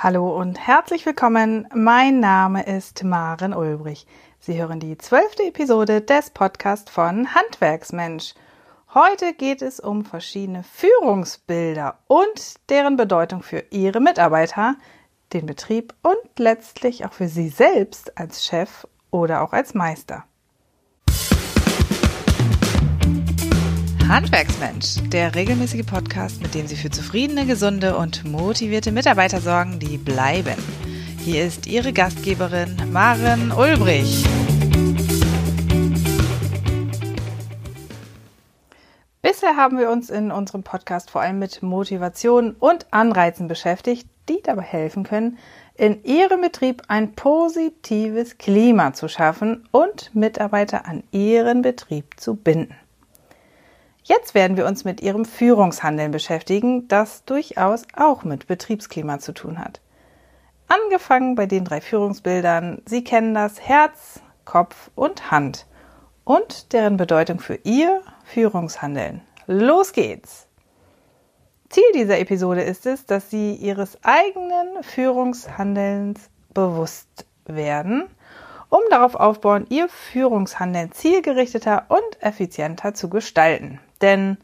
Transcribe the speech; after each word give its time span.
Hallo 0.00 0.30
und 0.38 0.64
herzlich 0.64 1.04
willkommen. 1.06 1.66
Mein 1.74 2.20
Name 2.20 2.64
ist 2.64 3.02
Maren 3.02 3.52
Ulbrich. 3.52 4.06
Sie 4.38 4.56
hören 4.56 4.78
die 4.78 4.96
zwölfte 4.96 5.42
Episode 5.42 6.00
des 6.00 6.30
Podcasts 6.30 6.88
von 6.88 7.34
Handwerksmensch. 7.34 8.34
Heute 8.94 9.34
geht 9.34 9.60
es 9.60 9.80
um 9.80 10.04
verschiedene 10.04 10.62
Führungsbilder 10.62 11.98
und 12.06 12.70
deren 12.70 12.96
Bedeutung 12.96 13.42
für 13.42 13.64
Ihre 13.70 13.98
Mitarbeiter, 13.98 14.76
den 15.32 15.46
Betrieb 15.46 15.92
und 16.04 16.38
letztlich 16.38 17.04
auch 17.04 17.12
für 17.12 17.26
Sie 17.26 17.48
selbst 17.48 18.16
als 18.16 18.46
Chef 18.46 18.86
oder 19.10 19.42
auch 19.42 19.52
als 19.52 19.74
Meister. 19.74 20.27
Handwerksmensch, 24.08 24.96
der 25.12 25.34
regelmäßige 25.34 25.84
Podcast, 25.84 26.40
mit 26.40 26.54
dem 26.54 26.66
Sie 26.66 26.76
für 26.76 26.88
zufriedene, 26.88 27.44
gesunde 27.44 27.94
und 27.94 28.24
motivierte 28.24 28.90
Mitarbeiter 28.90 29.38
sorgen, 29.38 29.78
die 29.78 29.98
bleiben. 29.98 30.56
Hier 31.18 31.44
ist 31.44 31.66
Ihre 31.66 31.92
Gastgeberin 31.92 32.74
Maren 32.90 33.52
Ulbrich. 33.52 34.24
Bisher 39.20 39.56
haben 39.56 39.76
wir 39.78 39.90
uns 39.90 40.08
in 40.08 40.32
unserem 40.32 40.62
Podcast 40.62 41.10
vor 41.10 41.20
allem 41.20 41.38
mit 41.38 41.62
Motivation 41.62 42.52
und 42.58 42.86
Anreizen 42.90 43.46
beschäftigt, 43.46 44.08
die 44.30 44.40
dabei 44.42 44.62
helfen 44.62 45.04
können, 45.04 45.36
in 45.74 46.02
Ihrem 46.04 46.40
Betrieb 46.40 46.82
ein 46.88 47.12
positives 47.12 48.38
Klima 48.38 48.94
zu 48.94 49.06
schaffen 49.08 49.68
und 49.70 50.14
Mitarbeiter 50.14 50.86
an 50.86 51.02
Ihren 51.10 51.60
Betrieb 51.60 52.18
zu 52.18 52.36
binden. 52.36 52.87
Jetzt 54.08 54.34
werden 54.34 54.56
wir 54.56 54.64
uns 54.64 54.86
mit 54.86 55.02
Ihrem 55.02 55.26
Führungshandeln 55.26 56.12
beschäftigen, 56.12 56.88
das 56.88 57.26
durchaus 57.26 57.82
auch 57.94 58.24
mit 58.24 58.46
Betriebsklima 58.46 59.18
zu 59.18 59.34
tun 59.34 59.58
hat. 59.58 59.82
Angefangen 60.66 61.34
bei 61.34 61.44
den 61.44 61.66
drei 61.66 61.82
Führungsbildern, 61.82 62.80
Sie 62.86 63.04
kennen 63.04 63.34
das 63.34 63.60
Herz, 63.60 64.20
Kopf 64.46 64.90
und 64.94 65.30
Hand 65.30 65.66
und 66.24 66.72
deren 66.72 66.96
Bedeutung 66.96 67.38
für 67.38 67.56
Ihr 67.64 68.00
Führungshandeln. 68.24 69.20
Los 69.46 69.92
geht's! 69.92 70.46
Ziel 71.68 71.92
dieser 71.94 72.18
Episode 72.18 72.62
ist 72.62 72.86
es, 72.86 73.04
dass 73.04 73.28
Sie 73.28 73.56
Ihres 73.56 73.98
eigenen 74.04 74.82
Führungshandelns 74.84 76.30
bewusst 76.54 77.26
werden, 77.44 78.08
um 78.70 78.80
darauf 78.88 79.16
aufbauen, 79.16 79.66
Ihr 79.68 79.90
Führungshandeln 79.90 80.92
zielgerichteter 80.92 81.84
und 81.90 82.22
effizienter 82.22 82.94
zu 82.94 83.10
gestalten. 83.10 83.80
Denn 84.00 84.38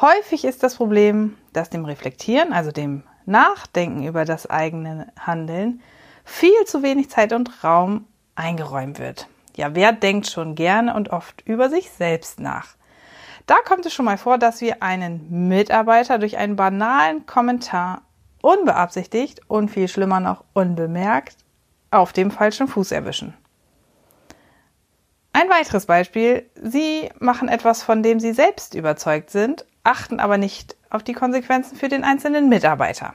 häufig 0.00 0.44
ist 0.44 0.62
das 0.62 0.76
Problem, 0.76 1.36
dass 1.52 1.70
dem 1.70 1.84
Reflektieren, 1.84 2.52
also 2.52 2.70
dem 2.72 3.02
Nachdenken 3.26 4.04
über 4.04 4.24
das 4.24 4.48
eigene 4.48 5.12
Handeln, 5.18 5.80
viel 6.24 6.64
zu 6.64 6.82
wenig 6.82 7.10
Zeit 7.10 7.32
und 7.32 7.64
Raum 7.64 8.06
eingeräumt 8.34 8.98
wird. 8.98 9.28
Ja, 9.56 9.74
wer 9.74 9.92
denkt 9.92 10.28
schon 10.28 10.54
gerne 10.54 10.94
und 10.94 11.10
oft 11.10 11.40
über 11.46 11.70
sich 11.70 11.90
selbst 11.90 12.40
nach? 12.40 12.76
Da 13.46 13.56
kommt 13.64 13.86
es 13.86 13.94
schon 13.94 14.04
mal 14.04 14.18
vor, 14.18 14.38
dass 14.38 14.60
wir 14.60 14.82
einen 14.82 15.48
Mitarbeiter 15.48 16.18
durch 16.18 16.36
einen 16.36 16.56
banalen 16.56 17.26
Kommentar 17.26 18.02
unbeabsichtigt 18.42 19.40
und 19.48 19.70
viel 19.70 19.88
schlimmer 19.88 20.20
noch 20.20 20.44
unbemerkt 20.52 21.36
auf 21.90 22.12
dem 22.12 22.30
falschen 22.30 22.68
Fuß 22.68 22.92
erwischen. 22.92 23.34
Ein 25.38 25.50
weiteres 25.50 25.84
Beispiel. 25.84 26.48
Sie 26.54 27.10
machen 27.18 27.48
etwas, 27.48 27.82
von 27.82 28.02
dem 28.02 28.20
Sie 28.20 28.32
selbst 28.32 28.74
überzeugt 28.74 29.28
sind, 29.28 29.66
achten 29.84 30.18
aber 30.18 30.38
nicht 30.38 30.78
auf 30.88 31.02
die 31.02 31.12
Konsequenzen 31.12 31.76
für 31.76 31.88
den 31.88 32.04
einzelnen 32.04 32.48
Mitarbeiter. 32.48 33.12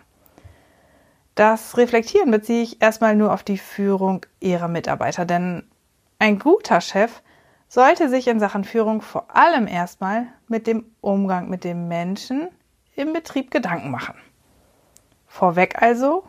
Das 1.33 1.77
Reflektieren 1.77 2.29
beziehe 2.29 2.61
ich 2.61 2.79
erstmal 2.79 3.15
nur 3.15 3.33
auf 3.33 3.41
die 3.41 3.57
Führung 3.57 4.23
Ihrer 4.39 4.67
Mitarbeiter, 4.67 5.25
denn 5.25 5.67
ein 6.19 6.37
guter 6.37 6.79
Chef 6.79 7.23
sollte 7.67 8.07
sich 8.07 8.27
in 8.27 8.39
Sachen 8.39 8.65
Führung 8.65 9.01
vor 9.01 9.35
allem 9.35 9.65
erstmal 9.65 10.27
mit 10.47 10.67
dem 10.67 10.85
Umgang 11.01 11.49
mit 11.49 11.63
dem 11.63 11.87
Menschen 11.87 12.49
im 12.95 13.13
Betrieb 13.13 13.49
Gedanken 13.49 13.89
machen. 13.89 14.13
Vorweg 15.25 15.81
also 15.81 16.23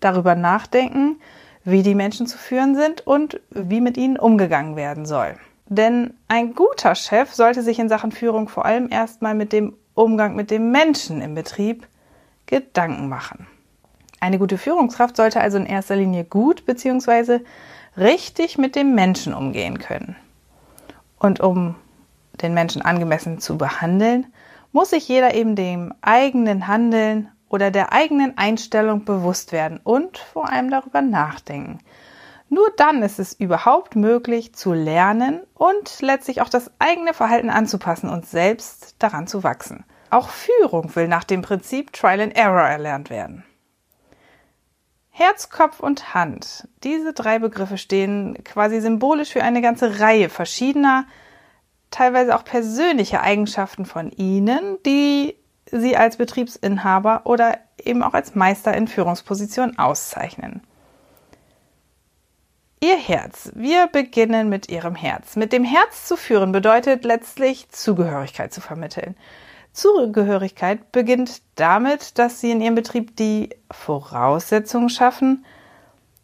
darüber 0.00 0.34
nachdenken, 0.34 1.20
wie 1.64 1.82
die 1.82 1.94
Menschen 1.94 2.26
zu 2.26 2.38
führen 2.38 2.74
sind 2.74 3.06
und 3.06 3.40
wie 3.50 3.80
mit 3.80 3.96
ihnen 3.96 4.18
umgegangen 4.18 4.76
werden 4.76 5.06
soll. 5.06 5.34
Denn 5.66 6.14
ein 6.28 6.54
guter 6.54 6.94
Chef 6.94 7.32
sollte 7.32 7.62
sich 7.62 7.78
in 7.78 7.88
Sachen 7.88 8.12
Führung 8.12 8.48
vor 8.48 8.66
allem 8.66 8.88
erstmal 8.90 9.34
mit 9.34 9.52
dem 9.52 9.74
Umgang 9.94 10.34
mit 10.34 10.50
dem 10.50 10.70
Menschen 10.70 11.20
im 11.20 11.34
Betrieb 11.34 11.86
Gedanken 12.46 13.08
machen. 13.08 13.46
Eine 14.20 14.38
gute 14.38 14.58
Führungskraft 14.58 15.16
sollte 15.16 15.40
also 15.40 15.56
in 15.56 15.66
erster 15.66 15.96
Linie 15.96 16.24
gut 16.24 16.66
bzw. 16.66 17.40
richtig 17.96 18.58
mit 18.58 18.76
dem 18.76 18.94
Menschen 18.94 19.32
umgehen 19.32 19.78
können. 19.78 20.16
Und 21.18 21.40
um 21.40 21.76
den 22.42 22.52
Menschen 22.52 22.82
angemessen 22.82 23.38
zu 23.38 23.56
behandeln, 23.56 24.26
muss 24.72 24.90
sich 24.90 25.08
jeder 25.08 25.34
eben 25.34 25.54
dem 25.54 25.94
eigenen 26.02 26.66
Handeln 26.66 27.28
oder 27.48 27.70
der 27.70 27.92
eigenen 27.92 28.36
Einstellung 28.38 29.04
bewusst 29.04 29.52
werden 29.52 29.80
und 29.82 30.18
vor 30.18 30.50
allem 30.50 30.70
darüber 30.70 31.02
nachdenken. 31.02 31.78
Nur 32.48 32.70
dann 32.76 33.02
ist 33.02 33.18
es 33.18 33.32
überhaupt 33.32 33.96
möglich 33.96 34.54
zu 34.54 34.72
lernen 34.72 35.40
und 35.54 36.00
letztlich 36.02 36.40
auch 36.40 36.48
das 36.48 36.70
eigene 36.78 37.14
Verhalten 37.14 37.50
anzupassen 37.50 38.08
und 38.08 38.26
selbst 38.26 38.96
daran 38.98 39.26
zu 39.26 39.42
wachsen. 39.42 39.84
Auch 40.10 40.28
Führung 40.28 40.94
will 40.94 41.08
nach 41.08 41.24
dem 41.24 41.42
Prinzip 41.42 41.92
Trial 41.92 42.20
and 42.20 42.36
Error 42.36 42.62
erlernt 42.62 43.10
werden. 43.10 43.44
Herz, 45.10 45.48
Kopf 45.48 45.80
und 45.80 46.14
Hand. 46.14 46.68
Diese 46.82 47.12
drei 47.12 47.38
Begriffe 47.38 47.78
stehen 47.78 48.42
quasi 48.44 48.80
symbolisch 48.80 49.30
für 49.30 49.42
eine 49.42 49.62
ganze 49.62 50.00
Reihe 50.00 50.28
verschiedener, 50.28 51.06
teilweise 51.90 52.34
auch 52.34 52.44
persönlicher 52.44 53.22
Eigenschaften 53.22 53.86
von 53.86 54.10
Ihnen, 54.10 54.78
die 54.84 55.36
sie 55.70 55.96
als 55.96 56.16
Betriebsinhaber 56.16 57.22
oder 57.24 57.58
eben 57.82 58.02
auch 58.02 58.14
als 58.14 58.34
Meister 58.34 58.74
in 58.74 58.88
Führungsposition 58.88 59.78
auszeichnen. 59.78 60.62
Ihr 62.80 62.96
Herz. 62.96 63.50
Wir 63.54 63.86
beginnen 63.86 64.50
mit 64.50 64.68
Ihrem 64.68 64.94
Herz. 64.94 65.36
Mit 65.36 65.52
dem 65.54 65.64
Herz 65.64 66.06
zu 66.06 66.16
führen 66.16 66.52
bedeutet 66.52 67.04
letztlich 67.04 67.70
Zugehörigkeit 67.70 68.52
zu 68.52 68.60
vermitteln. 68.60 69.16
Zugehörigkeit 69.72 70.92
beginnt 70.92 71.40
damit, 71.54 72.18
dass 72.18 72.40
Sie 72.40 72.50
in 72.50 72.60
Ihrem 72.60 72.74
Betrieb 72.74 73.16
die 73.16 73.50
Voraussetzungen 73.70 74.90
schaffen, 74.90 75.46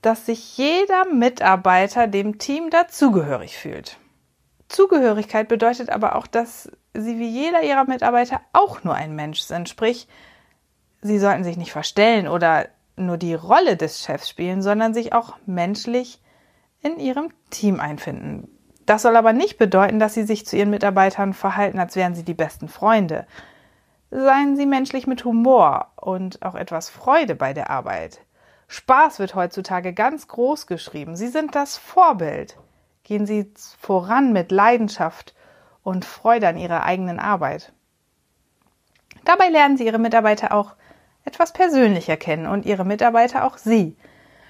dass 0.03 0.27
sich 0.27 0.57
jeder 0.59 1.07
Mitarbeiter 1.07 2.07
dem 2.07 2.39
Team 2.39 2.71
dazugehörig 2.71 3.57
fühlt. 3.57 3.97
Zugehörigkeit 4.69 5.49
bedeutet 5.49 5.91
aber 5.91 6.15
auch, 6.15 6.27
dass 6.27 6.71
sie 6.95 7.19
wie 7.19 7.29
jeder 7.29 7.63
ihrer 7.63 7.85
Mitarbeiter 7.85 8.41
auch 8.53 8.85
nur 8.85 8.95
ein 8.95 9.15
Mensch 9.15 9.41
sind. 9.41 9.69
Sprich, 9.69 10.09
sie 11.03 11.19
sollten 11.19 11.45
sich 11.45 11.57
nicht 11.57 11.73
verstellen 11.73 12.29
oder 12.29 12.67
nur 12.97 13.17
die 13.17 13.35
Rolle 13.35 13.77
des 13.77 14.03
Chefs 14.03 14.29
spielen, 14.29 14.63
sondern 14.63 14.95
sich 14.95 15.13
auch 15.13 15.37
menschlich 15.47 16.21
in 16.83 16.99
ihrem 16.99 17.31
Team 17.51 17.81
einfinden. 17.81 18.49
Das 18.87 19.03
soll 19.03 19.17
aber 19.17 19.33
nicht 19.33 19.59
bedeuten, 19.59 19.99
dass 19.99 20.15
sie 20.15 20.25
sich 20.25 20.47
zu 20.47 20.57
ihren 20.57 20.71
Mitarbeitern 20.71 21.33
verhalten, 21.33 21.79
als 21.79 21.97
wären 21.97 22.15
sie 22.15 22.25
die 22.25 22.35
besten 22.35 22.69
Freunde. 22.69 23.27
Seien 24.11 24.57
sie 24.57 24.67
menschlich 24.67 25.07
mit 25.07 25.25
Humor 25.25 25.93
und 25.97 26.43
auch 26.43 26.57
etwas 26.57 26.91
Freude 26.91 27.37
bei 27.37 27.53
der 27.53 27.71
Arbeit. 27.71 28.21
Spaß 28.67 29.19
wird 29.19 29.35
heutzutage 29.35 29.93
ganz 29.93 30.27
groß 30.29 30.67
geschrieben. 30.67 31.17
Sie 31.17 31.29
sind 31.29 31.55
das 31.55 31.77
Vorbild. 31.77 32.57
Gehen 33.05 33.27
Sie 33.27 33.53
voran 33.79 34.33
mit 34.33 34.53
Leidenschaft 34.53 35.35
und 35.91 36.05
Freude 36.05 36.49
an 36.49 36.57
ihrer 36.57 36.85
eigenen 36.85 37.19
Arbeit. 37.19 37.73
Dabei 39.25 39.49
lernen 39.49 39.77
Sie 39.77 39.85
Ihre 39.85 39.99
Mitarbeiter 39.99 40.53
auch 40.53 40.75
etwas 41.25 41.53
persönlicher 41.53 42.17
kennen 42.17 42.47
und 42.47 42.65
Ihre 42.65 42.85
Mitarbeiter 42.85 43.45
auch 43.45 43.59
Sie, 43.59 43.97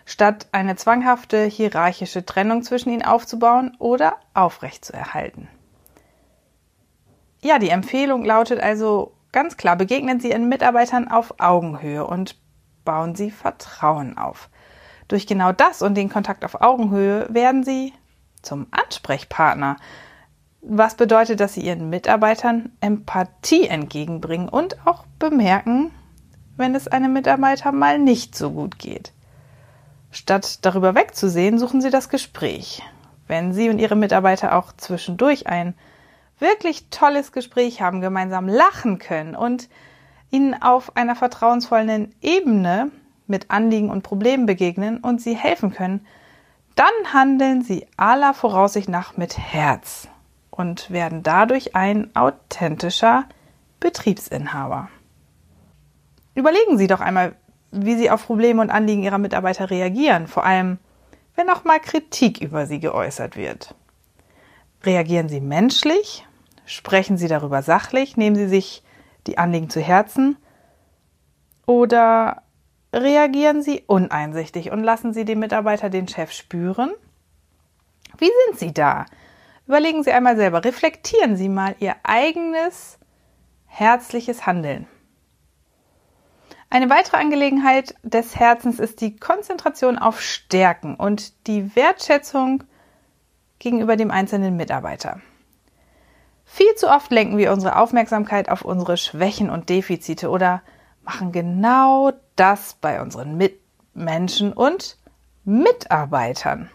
statt 0.04 0.46
eine 0.52 0.76
zwanghafte 0.76 1.44
hierarchische 1.44 2.24
Trennung 2.24 2.62
zwischen 2.62 2.90
ihnen 2.90 3.04
aufzubauen 3.04 3.76
oder 3.78 4.16
aufrechtzuerhalten. 4.34 5.48
Ja, 7.42 7.58
die 7.58 7.70
Empfehlung 7.70 8.24
lautet 8.24 8.60
also 8.60 9.14
ganz 9.32 9.56
klar, 9.56 9.76
begegnen 9.76 10.20
Sie 10.20 10.30
Ihren 10.30 10.48
Mitarbeitern 10.48 11.08
auf 11.08 11.34
Augenhöhe 11.40 12.06
und 12.06 12.36
bauen 12.84 13.14
Sie 13.14 13.30
Vertrauen 13.30 14.18
auf. 14.18 14.50
Durch 15.08 15.26
genau 15.26 15.52
das 15.52 15.82
und 15.82 15.94
den 15.94 16.10
Kontakt 16.10 16.44
auf 16.44 16.60
Augenhöhe 16.60 17.26
werden 17.30 17.64
Sie 17.64 17.92
zum 18.42 18.66
Ansprechpartner 18.70 19.76
was 20.62 20.94
bedeutet, 20.94 21.40
dass 21.40 21.54
sie 21.54 21.62
ihren 21.62 21.90
Mitarbeitern 21.90 22.72
Empathie 22.80 23.66
entgegenbringen 23.66 24.48
und 24.48 24.86
auch 24.86 25.04
bemerken, 25.18 25.90
wenn 26.56 26.74
es 26.74 26.88
einem 26.88 27.12
Mitarbeiter 27.12 27.72
mal 27.72 27.98
nicht 27.98 28.34
so 28.34 28.50
gut 28.50 28.78
geht. 28.78 29.12
Statt 30.10 30.64
darüber 30.64 30.94
wegzusehen, 30.94 31.58
suchen 31.58 31.80
sie 31.80 31.90
das 31.90 32.08
Gespräch. 32.08 32.82
Wenn 33.26 33.52
Sie 33.52 33.70
und 33.70 33.78
Ihre 33.78 33.94
Mitarbeiter 33.94 34.56
auch 34.56 34.72
zwischendurch 34.76 35.46
ein 35.46 35.74
wirklich 36.40 36.90
tolles 36.90 37.30
Gespräch 37.30 37.80
haben, 37.80 38.00
gemeinsam 38.00 38.48
lachen 38.48 38.98
können 38.98 39.36
und 39.36 39.68
Ihnen 40.32 40.60
auf 40.60 40.96
einer 40.96 41.14
vertrauensvollen 41.14 42.12
Ebene 42.20 42.90
mit 43.28 43.52
Anliegen 43.52 43.88
und 43.88 44.02
Problemen 44.02 44.46
begegnen 44.46 44.98
und 44.98 45.20
Sie 45.20 45.36
helfen 45.36 45.72
können, 45.72 46.04
dann 46.74 47.12
handeln 47.12 47.62
Sie 47.62 47.86
aller 47.96 48.34
Voraussicht 48.34 48.88
nach 48.88 49.16
mit 49.16 49.38
Herz 49.38 50.08
und 50.60 50.90
werden 50.90 51.22
dadurch 51.22 51.74
ein 51.74 52.14
authentischer 52.14 53.24
Betriebsinhaber. 53.80 54.90
Überlegen 56.34 56.76
Sie 56.76 56.86
doch 56.86 57.00
einmal, 57.00 57.34
wie 57.70 57.96
Sie 57.96 58.10
auf 58.10 58.26
Probleme 58.26 58.60
und 58.60 58.70
Anliegen 58.70 59.02
Ihrer 59.02 59.16
Mitarbeiter 59.16 59.70
reagieren, 59.70 60.26
vor 60.26 60.44
allem 60.44 60.78
wenn 61.34 61.48
auch 61.48 61.64
mal 61.64 61.80
Kritik 61.80 62.42
über 62.42 62.66
Sie 62.66 62.78
geäußert 62.78 63.36
wird. 63.36 63.74
Reagieren 64.84 65.30
Sie 65.30 65.40
menschlich? 65.40 66.26
Sprechen 66.66 67.16
Sie 67.16 67.28
darüber 67.28 67.62
sachlich? 67.62 68.18
Nehmen 68.18 68.36
Sie 68.36 68.48
sich 68.48 68.82
die 69.26 69.38
Anliegen 69.38 69.70
zu 69.70 69.80
Herzen? 69.80 70.36
Oder 71.64 72.42
reagieren 72.92 73.62
Sie 73.62 73.82
uneinsichtig 73.86 74.70
und 74.70 74.84
lassen 74.84 75.14
Sie 75.14 75.24
den 75.24 75.38
Mitarbeiter 75.38 75.88
den 75.88 76.06
Chef 76.06 76.32
spüren? 76.32 76.92
Wie 78.18 78.30
sind 78.46 78.58
Sie 78.58 78.74
da? 78.74 79.06
Überlegen 79.70 80.02
Sie 80.02 80.10
einmal 80.10 80.34
selber, 80.34 80.64
reflektieren 80.64 81.36
Sie 81.36 81.48
mal 81.48 81.76
Ihr 81.78 81.94
eigenes 82.02 82.98
herzliches 83.66 84.44
Handeln. 84.44 84.88
Eine 86.70 86.90
weitere 86.90 87.18
Angelegenheit 87.18 87.94
des 88.02 88.34
Herzens 88.34 88.80
ist 88.80 89.00
die 89.00 89.16
Konzentration 89.16 89.96
auf 89.96 90.20
Stärken 90.20 90.96
und 90.96 91.46
die 91.46 91.76
Wertschätzung 91.76 92.64
gegenüber 93.60 93.94
dem 93.94 94.10
einzelnen 94.10 94.56
Mitarbeiter. 94.56 95.20
Viel 96.44 96.74
zu 96.74 96.88
oft 96.88 97.12
lenken 97.12 97.38
wir 97.38 97.52
unsere 97.52 97.76
Aufmerksamkeit 97.76 98.48
auf 98.48 98.62
unsere 98.62 98.96
Schwächen 98.96 99.50
und 99.50 99.68
Defizite 99.68 100.30
oder 100.30 100.62
machen 101.04 101.30
genau 101.30 102.10
das 102.34 102.74
bei 102.80 103.00
unseren 103.00 103.36
Mitmenschen 103.36 104.52
und 104.52 104.98
Mitarbeitern. 105.44 106.70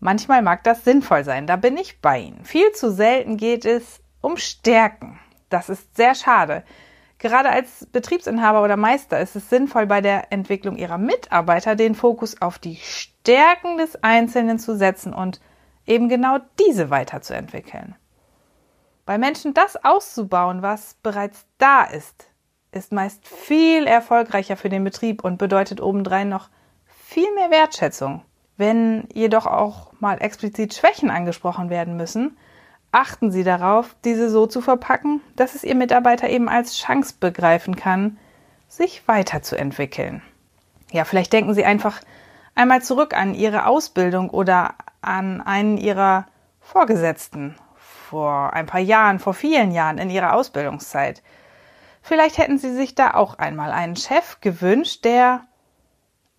Manchmal 0.00 0.40
mag 0.42 0.64
das 0.64 0.84
sinnvoll 0.84 1.24
sein, 1.24 1.46
da 1.46 1.56
bin 1.56 1.76
ich 1.76 2.00
bei 2.00 2.18
Ihnen. 2.18 2.44
Viel 2.44 2.72
zu 2.72 2.90
selten 2.90 3.36
geht 3.36 3.66
es 3.66 4.00
um 4.22 4.38
Stärken. 4.38 5.20
Das 5.50 5.68
ist 5.68 5.94
sehr 5.96 6.14
schade. 6.14 6.64
Gerade 7.18 7.50
als 7.50 7.86
Betriebsinhaber 7.92 8.64
oder 8.64 8.78
Meister 8.78 9.20
ist 9.20 9.36
es 9.36 9.50
sinnvoll, 9.50 9.86
bei 9.86 10.00
der 10.00 10.32
Entwicklung 10.32 10.76
ihrer 10.76 10.96
Mitarbeiter 10.96 11.76
den 11.76 11.94
Fokus 11.94 12.40
auf 12.40 12.58
die 12.58 12.76
Stärken 12.76 13.76
des 13.76 14.02
Einzelnen 14.02 14.58
zu 14.58 14.74
setzen 14.74 15.12
und 15.12 15.38
eben 15.86 16.08
genau 16.08 16.38
diese 16.58 16.88
weiterzuentwickeln. 16.88 17.94
Bei 19.04 19.18
Menschen 19.18 19.52
das 19.52 19.76
auszubauen, 19.84 20.62
was 20.62 20.94
bereits 21.02 21.44
da 21.58 21.84
ist, 21.84 22.30
ist 22.72 22.92
meist 22.92 23.26
viel 23.26 23.86
erfolgreicher 23.86 24.56
für 24.56 24.70
den 24.70 24.84
Betrieb 24.84 25.22
und 25.22 25.36
bedeutet 25.36 25.82
obendrein 25.82 26.30
noch 26.30 26.48
viel 26.86 27.30
mehr 27.34 27.50
Wertschätzung. 27.50 28.22
Wenn 28.60 29.08
jedoch 29.14 29.46
auch 29.46 29.90
mal 30.00 30.20
explizit 30.20 30.74
Schwächen 30.74 31.10
angesprochen 31.10 31.70
werden 31.70 31.96
müssen, 31.96 32.36
achten 32.92 33.30
Sie 33.30 33.42
darauf, 33.42 33.96
diese 34.04 34.28
so 34.28 34.46
zu 34.46 34.60
verpacken, 34.60 35.22
dass 35.34 35.54
es 35.54 35.64
Ihr 35.64 35.74
Mitarbeiter 35.74 36.28
eben 36.28 36.46
als 36.46 36.76
Chance 36.76 37.14
begreifen 37.18 37.74
kann, 37.74 38.18
sich 38.68 39.08
weiterzuentwickeln. 39.08 40.20
Ja, 40.92 41.06
vielleicht 41.06 41.32
denken 41.32 41.54
Sie 41.54 41.64
einfach 41.64 42.02
einmal 42.54 42.82
zurück 42.82 43.16
an 43.16 43.32
Ihre 43.32 43.64
Ausbildung 43.64 44.28
oder 44.28 44.74
an 45.00 45.40
einen 45.40 45.78
Ihrer 45.78 46.26
Vorgesetzten 46.60 47.56
vor 47.78 48.52
ein 48.52 48.66
paar 48.66 48.82
Jahren, 48.82 49.20
vor 49.20 49.32
vielen 49.32 49.70
Jahren 49.70 49.96
in 49.96 50.10
Ihrer 50.10 50.34
Ausbildungszeit. 50.34 51.22
Vielleicht 52.02 52.36
hätten 52.36 52.58
Sie 52.58 52.74
sich 52.74 52.94
da 52.94 53.14
auch 53.14 53.38
einmal 53.38 53.72
einen 53.72 53.96
Chef 53.96 54.42
gewünscht, 54.42 55.06
der 55.06 55.46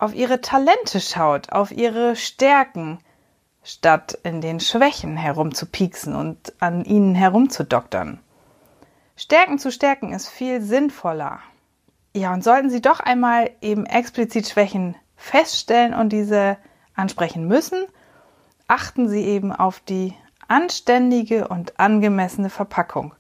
auf 0.02 0.16
Ihre 0.16 0.42
Talente 0.42 1.00
schaut, 1.00 1.52
auf 1.52 1.72
Ihre 1.72 2.16
Stärken, 2.16 2.98
statt 3.64 4.18
in 4.24 4.42
den 4.42 4.60
Schwächen 4.60 5.16
herumzupieksen 5.16 6.16
und 6.16 6.54
an 6.60 6.84
ihnen 6.84 7.14
herumzudoktern. 7.14 8.20
Stärken 9.16 9.60
zu 9.60 9.72
stärken 9.72 10.12
ist 10.12 10.28
viel 10.28 10.60
sinnvoller. 10.62 11.40
Ja, 12.16 12.34
und 12.34 12.44
sollten 12.44 12.72
Sie 12.72 12.82
doch 12.82 13.00
einmal 13.00 13.52
eben 13.62 13.86
explizit 13.86 14.48
Schwächen 14.48 14.96
feststellen 15.16 15.94
und 15.94 16.10
diese 16.10 16.58
ansprechen 16.96 17.48
müssen, 17.48 17.86
achten 18.68 19.08
Sie 19.08 19.24
eben 19.24 19.54
auf 19.54 19.82
die 19.82 20.16
anständige 20.48 21.48
und 21.48 21.80
angemessene 21.80 22.50
Verpackung, 22.50 23.14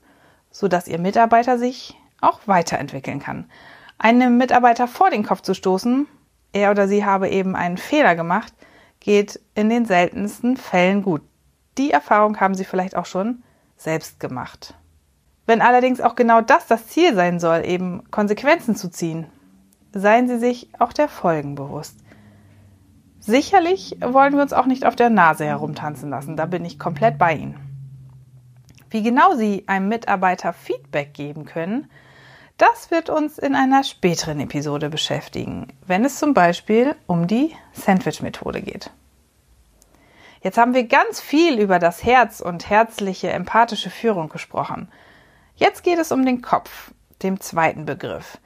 sodass 0.49 0.87
Ihr 0.87 0.99
Mitarbeiter 0.99 1.59
sich 1.59 1.95
auch 2.21 2.39
weiterentwickeln 2.47 3.19
kann. 3.19 3.51
Einem 3.99 4.39
Mitarbeiter 4.39 4.87
vor 4.87 5.11
den 5.11 5.23
Kopf 5.23 5.41
zu 5.41 5.53
stoßen, 5.53 6.07
er 6.53 6.71
oder 6.71 6.88
sie 6.88 7.06
habe 7.06 7.30
eben 7.30 7.56
einen 7.56 7.77
Fehler 7.77 8.15
gemacht, 8.15 8.53
geht 9.00 9.39
in 9.56 9.69
den 9.69 9.86
seltensten 9.86 10.57
Fällen 10.57 11.03
gut. 11.03 11.21
Die 11.77 11.92
Erfahrung 11.92 12.39
haben 12.39 12.56
Sie 12.56 12.65
vielleicht 12.65 12.95
auch 12.95 13.06
schon 13.06 13.44
selbst 13.77 14.19
gemacht. 14.19 14.75
Wenn 15.45 15.62
allerdings 15.62 16.01
auch 16.01 16.15
genau 16.15 16.42
das 16.42 16.68
das 16.68 16.88
Ziel 16.88 17.15
sein 17.15 17.39
soll, 17.39 17.65
eben 17.65 18.03
Konsequenzen 18.12 18.75
zu 18.75 18.89
ziehen, 18.89 19.25
seien 19.94 20.27
Sie 20.27 20.38
sich 20.38 20.69
auch 20.80 20.94
der 20.94 21.07
Folgen 21.07 21.56
bewusst. 21.56 21.98
Sicherlich 23.19 23.98
wollen 24.01 24.33
wir 24.33 24.42
uns 24.42 24.53
auch 24.53 24.65
nicht 24.65 24.86
auf 24.86 24.95
der 24.95 25.09
Nase 25.09 25.45
herumtanzen 25.45 26.09
lassen, 26.09 26.38
da 26.38 26.45
bin 26.45 26.65
ich 26.65 26.80
komplett 26.80 27.18
bei 27.18 27.36
Ihnen. 27.36 27.56
Wie 28.89 29.03
genau 29.03 29.36
Sie 29.36 29.63
einem 29.68 29.88
Mitarbeiter 29.88 30.53
Feedback 30.53 31.13
geben 31.13 31.45
können, 31.45 31.89
das 32.61 32.91
wird 32.91 33.09
uns 33.09 33.39
in 33.39 33.55
einer 33.55 33.83
späteren 33.83 34.39
Episode 34.39 34.89
beschäftigen, 34.89 35.73
wenn 35.87 36.05
es 36.05 36.19
zum 36.19 36.35
Beispiel 36.35 36.95
um 37.07 37.25
die 37.25 37.55
Sandwich-Methode 37.73 38.61
geht. 38.61 38.91
Jetzt 40.43 40.59
haben 40.59 40.75
wir 40.75 40.83
ganz 40.83 41.19
viel 41.19 41.59
über 41.59 41.79
das 41.79 42.03
Herz 42.03 42.39
und 42.39 42.69
herzliche, 42.69 43.31
empathische 43.31 43.89
Führung 43.89 44.29
gesprochen. 44.29 44.89
Jetzt 45.55 45.83
geht 45.83 45.97
es 45.97 46.11
um 46.11 46.23
den 46.23 46.43
Kopf, 46.43 46.91
dem 47.23 47.39
zweiten 47.39 47.85
Begriff, 47.85 48.37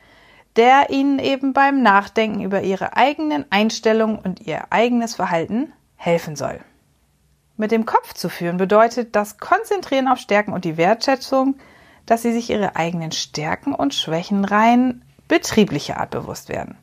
der 0.55 0.89
Ihnen 0.91 1.19
eben 1.19 1.51
beim 1.51 1.81
Nachdenken 1.81 2.41
über 2.41 2.61
Ihre 2.61 2.95
eigenen 2.95 3.45
Einstellungen 3.49 4.17
und 4.17 4.39
Ihr 4.39 4.71
eigenes 4.71 5.15
Verhalten 5.15 5.73
helfen 5.97 6.37
soll. 6.37 6.61
Mit 7.57 7.71
dem 7.71 7.85
Kopf 7.85 8.13
zu 8.13 8.29
führen 8.29 8.55
bedeutet 8.55 9.13
das 9.13 9.39
Konzentrieren 9.39 10.07
auf 10.07 10.19
Stärken 10.19 10.53
und 10.53 10.63
die 10.63 10.77
Wertschätzung 10.77 11.55
dass 12.05 12.21
sie 12.21 12.33
sich 12.33 12.49
ihre 12.49 12.75
eigenen 12.75 13.11
Stärken 13.11 13.73
und 13.73 13.93
Schwächen 13.93 14.45
rein 14.45 15.03
betrieblicher 15.27 15.99
Art 15.99 16.11
bewusst 16.11 16.49
werden. 16.49 16.77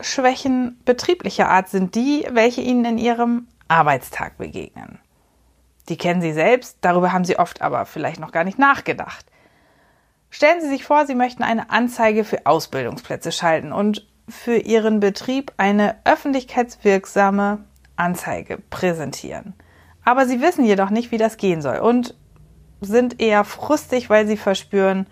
Schwächen 0.00 0.80
betrieblicher 0.84 1.48
Art 1.48 1.68
sind 1.68 1.94
die, 1.94 2.26
welche 2.30 2.62
ihnen 2.62 2.84
in 2.84 2.98
ihrem 2.98 3.46
Arbeitstag 3.68 4.38
begegnen. 4.38 4.98
Die 5.88 5.96
kennen 5.96 6.20
sie 6.20 6.32
selbst, 6.32 6.78
darüber 6.80 7.12
haben 7.12 7.24
sie 7.24 7.38
oft 7.38 7.62
aber 7.62 7.86
vielleicht 7.86 8.20
noch 8.20 8.32
gar 8.32 8.44
nicht 8.44 8.58
nachgedacht. 8.58 9.26
Stellen 10.30 10.60
Sie 10.60 10.68
sich 10.68 10.84
vor, 10.84 11.06
Sie 11.06 11.16
möchten 11.16 11.42
eine 11.42 11.70
Anzeige 11.70 12.22
für 12.22 12.46
Ausbildungsplätze 12.46 13.32
schalten 13.32 13.72
und 13.72 14.06
für 14.28 14.56
Ihren 14.56 15.00
Betrieb 15.00 15.52
eine 15.56 15.96
öffentlichkeitswirksame 16.04 17.64
Anzeige 17.96 18.58
präsentieren. 18.70 19.54
Aber 20.04 20.26
Sie 20.26 20.40
wissen 20.40 20.64
jedoch 20.64 20.90
nicht, 20.90 21.10
wie 21.10 21.18
das 21.18 21.36
gehen 21.36 21.62
soll 21.62 21.78
und 21.78 22.14
sind 22.80 23.20
eher 23.20 23.44
frustig, 23.44 24.10
weil 24.10 24.26
sie 24.26 24.36
verspüren, 24.36 25.06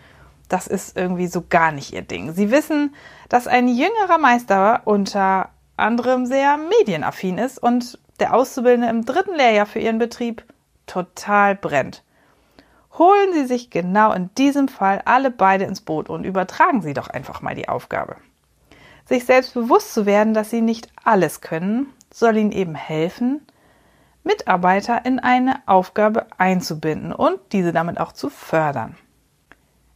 das 0.49 0.67
ist 0.67 0.97
irgendwie 0.97 1.27
so 1.27 1.45
gar 1.49 1.73
nicht 1.73 1.93
ihr 1.93 2.03
Ding. 2.03 2.33
Sie 2.33 2.51
wissen, 2.51 2.95
dass 3.29 3.47
ein 3.47 3.69
jüngerer 3.69 4.19
Meister 4.19 4.83
unter 4.85 5.51
anderem 5.77 6.27
sehr 6.27 6.57
medienaffin 6.57 7.39
ist 7.39 7.59
und 7.59 7.99
der 8.19 8.35
Auszubildende 8.35 8.89
im 8.89 9.05
dritten 9.05 9.35
Lehrjahr 9.35 9.67
für 9.67 9.79
ihren 9.79 9.99
Betrieb 9.99 10.45
total 10.87 11.55
brennt. 11.55 12.03
Holen 12.97 13.33
Sie 13.33 13.47
sich 13.47 13.71
genau 13.71 14.13
in 14.13 14.31
diesem 14.35 14.67
Fall 14.67 15.03
alle 15.05 15.31
beide 15.31 15.65
ins 15.65 15.81
Boot 15.81 16.09
und 16.09 16.25
übertragen 16.25 16.83
Sie 16.83 16.95
doch 16.95 17.09
einfach 17.09 17.43
mal 17.43 17.55
die 17.55 17.69
Aufgabe. 17.69 18.17
Sich 19.07 19.25
selbst 19.25 19.55
bewusst 19.55 19.95
zu 19.95 20.05
werden, 20.05 20.35
dass 20.35 20.51
Sie 20.51 20.61
nicht 20.61 20.89
alles 21.05 21.41
können, 21.41 21.87
soll 22.13 22.37
Ihnen 22.37 22.53
eben 22.53 22.75
helfen, 22.75 23.47
Mitarbeiter 24.29 25.07
in 25.07 25.19
eine 25.19 25.63
Aufgabe 25.65 26.27
einzubinden 26.37 27.15
und 27.15 27.41
diese 27.53 27.73
damit 27.73 27.99
auch 27.99 28.13
zu 28.13 28.29
fördern. 28.29 28.95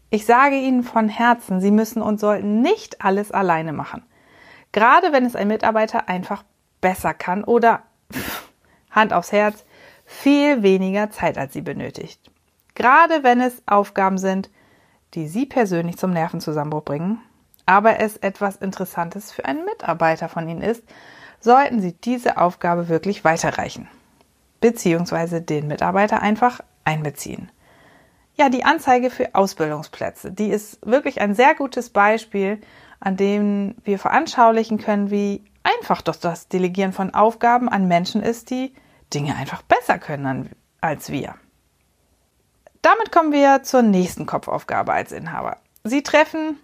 Ich 0.08 0.24
sage 0.24 0.56
Ihnen 0.56 0.84
von 0.84 1.10
Herzen, 1.10 1.60
Sie 1.60 1.70
müssen 1.70 2.00
und 2.00 2.18
sollten 2.18 2.62
nicht 2.62 3.04
alles 3.04 3.30
alleine 3.30 3.74
machen. 3.74 4.02
Gerade 4.72 5.12
wenn 5.12 5.26
es 5.26 5.36
ein 5.36 5.48
Mitarbeiter 5.48 6.08
einfach 6.08 6.44
besser 6.80 7.12
kann 7.12 7.44
oder 7.44 7.82
Hand 8.90 9.12
aufs 9.12 9.32
Herz, 9.32 9.66
viel 10.06 10.62
weniger 10.62 11.10
Zeit 11.10 11.36
als 11.36 11.52
Sie 11.52 11.62
benötigt. 11.62 12.18
Gerade 12.74 13.22
wenn 13.22 13.40
es 13.42 13.62
Aufgaben 13.66 14.16
sind, 14.16 14.50
die 15.12 15.28
Sie 15.28 15.44
persönlich 15.44 15.98
zum 15.98 16.10
Nervenzusammenbruch 16.10 16.84
bringen, 16.84 17.20
aber 17.66 18.00
es 18.00 18.16
etwas 18.16 18.56
Interessantes 18.56 19.30
für 19.30 19.44
einen 19.44 19.66
Mitarbeiter 19.66 20.30
von 20.30 20.48
Ihnen 20.48 20.62
ist, 20.62 20.82
sollten 21.40 21.82
Sie 21.82 21.92
diese 21.92 22.38
Aufgabe 22.38 22.88
wirklich 22.88 23.24
weiterreichen 23.24 23.88
beziehungsweise 24.62 25.42
den 25.42 25.66
Mitarbeiter 25.66 26.22
einfach 26.22 26.60
einbeziehen. 26.84 27.52
Ja, 28.36 28.48
die 28.48 28.64
Anzeige 28.64 29.10
für 29.10 29.34
Ausbildungsplätze, 29.34 30.32
die 30.32 30.48
ist 30.48 30.78
wirklich 30.86 31.20
ein 31.20 31.34
sehr 31.34 31.54
gutes 31.54 31.90
Beispiel, 31.90 32.58
an 32.98 33.18
denen 33.18 33.74
wir 33.84 33.98
veranschaulichen 33.98 34.78
können, 34.78 35.10
wie 35.10 35.44
einfach 35.64 36.00
doch 36.00 36.16
das 36.16 36.48
Delegieren 36.48 36.92
von 36.92 37.12
Aufgaben 37.12 37.68
an 37.68 37.88
Menschen 37.88 38.22
ist, 38.22 38.48
die 38.48 38.72
Dinge 39.12 39.36
einfach 39.36 39.60
besser 39.62 39.98
können 39.98 40.48
als 40.80 41.10
wir. 41.10 41.34
Damit 42.80 43.12
kommen 43.12 43.32
wir 43.32 43.62
zur 43.64 43.82
nächsten 43.82 44.26
Kopfaufgabe 44.26 44.92
als 44.92 45.12
Inhaber. 45.12 45.58
Sie 45.84 46.02
treffen 46.02 46.58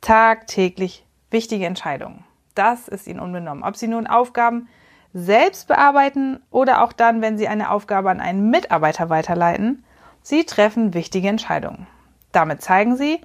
tagtäglich 0.00 1.06
wichtige 1.30 1.66
Entscheidungen. 1.66 2.24
Das 2.54 2.88
ist 2.88 3.06
Ihnen 3.06 3.20
unbenommen. 3.20 3.64
Ob 3.64 3.76
Sie 3.76 3.88
nun 3.88 4.06
Aufgaben 4.06 4.68
selbst 5.12 5.68
bearbeiten 5.68 6.40
oder 6.50 6.82
auch 6.82 6.92
dann, 6.92 7.20
wenn 7.20 7.38
Sie 7.38 7.48
eine 7.48 7.70
Aufgabe 7.70 8.10
an 8.10 8.20
einen 8.20 8.50
Mitarbeiter 8.50 9.10
weiterleiten, 9.10 9.84
Sie 10.22 10.44
treffen 10.44 10.94
wichtige 10.94 11.28
Entscheidungen. 11.28 11.86
Damit 12.32 12.62
zeigen 12.62 12.96
Sie, 12.96 13.20